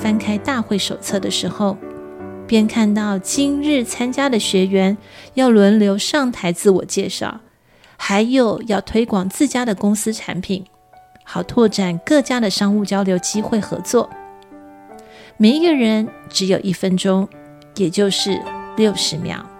[0.00, 1.76] 翻开大会手册的时候
[2.46, 4.96] 便看到今日参加的学员
[5.34, 7.40] 要轮流上台自我介绍
[7.96, 10.64] 还有要推广自家的公司产品
[11.24, 14.08] 好拓展各家的商务交流机会合作。
[15.36, 17.28] 每一个人只有一分钟
[17.76, 18.40] 也就是
[18.76, 19.57] 六十秒。